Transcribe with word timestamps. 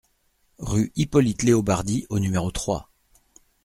Rue 0.57 0.91
Hippolyte 0.95 1.43
Leobardy 1.43 2.07
au 2.09 2.17
numéro 2.17 2.49
trois 2.49 2.89